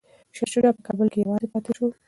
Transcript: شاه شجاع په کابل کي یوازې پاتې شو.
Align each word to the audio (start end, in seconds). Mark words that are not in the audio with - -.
شاه 0.35 0.49
شجاع 0.53 0.73
په 0.77 0.81
کابل 0.87 1.07
کي 1.13 1.19
یوازې 1.23 1.47
پاتې 1.53 1.71
شو. 1.77 1.87